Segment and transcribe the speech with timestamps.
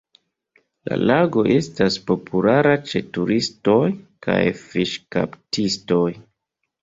[0.89, 3.77] La lago estas populara ĉe turistoj
[4.29, 6.09] kaj fiŝkaptistoj.